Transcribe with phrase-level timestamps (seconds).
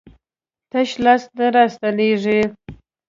[0.71, 2.39] تش لاس نه راستنېږي.